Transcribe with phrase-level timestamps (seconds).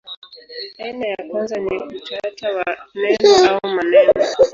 [0.83, 4.13] Aina ya kwanza ni utata wa neno au maneno.